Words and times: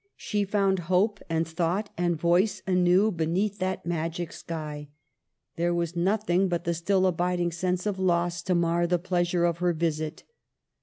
She 0.17 0.45
found 0.45 0.79
hope 0.89 1.19
and 1.29 1.47
thought 1.47 1.91
and, 1.95 2.17
voice 2.19 2.63
anew 2.65 3.11
beneath 3.11 3.59
that 3.59 3.85
magic 3.85 4.31
sky. 4.33 4.89
There 5.57 5.75
was 5.75 5.95
nothing 5.95 6.47
but 6.47 6.63
the 6.63 6.73
still 6.73 7.05
abiding 7.05 7.51
sense 7.51 7.85
of 7.85 7.99
loss 7.99 8.41
to 8.45 8.55
mar 8.55 8.87
the 8.87 8.97
pleasure 8.97 9.45
of 9.45 9.59
her 9.59 9.73
visit. 9.73 10.23